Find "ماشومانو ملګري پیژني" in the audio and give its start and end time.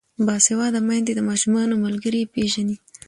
1.29-2.75